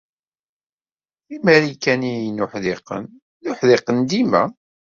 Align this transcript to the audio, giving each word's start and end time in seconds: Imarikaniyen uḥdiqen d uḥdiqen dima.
Imarikaniyen 1.35 2.43
uḥdiqen 2.43 3.03
d 3.43 3.45
uḥdiqen 3.49 3.99
dima. 4.09 4.43